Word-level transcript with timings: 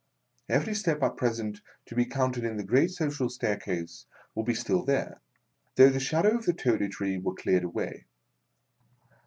Every 0.49 0.73
step 0.73 1.03
at 1.03 1.15
present 1.15 1.61
to 1.85 1.93
be 1.93 2.05
counted 2.07 2.43
in 2.43 2.57
the 2.57 2.63
great 2.63 2.89
social 2.89 3.29
staircase 3.29 4.07
would 4.33 4.47
be 4.47 4.55
still 4.55 4.81
there, 4.83 5.21
though 5.75 5.89
the 5.89 5.99
shadow 5.99 6.35
of 6.35 6.45
the 6.47 6.53
Toady 6.53 6.87
Tree 6.89 7.19
were 7.19 7.35
cleared 7.35 7.65
away. 7.65 8.05